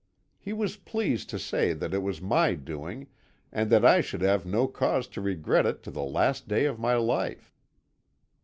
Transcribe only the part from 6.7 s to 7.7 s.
my life.